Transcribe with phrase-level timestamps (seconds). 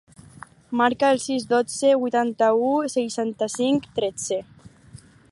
[0.79, 4.39] Marca el sis, dotze, vuitanta-u, seixanta-cinc, tretze.